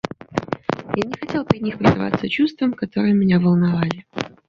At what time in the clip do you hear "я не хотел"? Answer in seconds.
0.95-1.45